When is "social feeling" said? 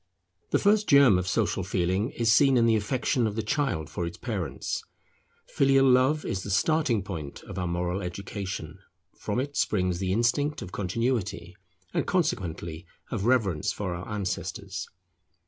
1.27-2.09